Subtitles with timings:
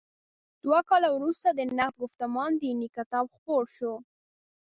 [0.63, 3.93] دوه کاله وروسته د «نقد ګفتمان دیني» کتاب خپور شو.